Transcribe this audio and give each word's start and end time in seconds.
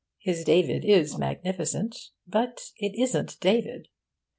His 0.17 0.43
David 0.43 0.83
is 0.83 1.19
magnificent, 1.19 1.95
but 2.25 2.71
it 2.77 2.99
isn't 2.99 3.39
David. 3.39 3.87